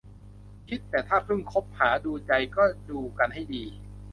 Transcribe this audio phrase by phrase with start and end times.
[0.67, 3.65] คิดแต่ถ้าเพิ่งคบหาดูใจก็ดูกันให้ดี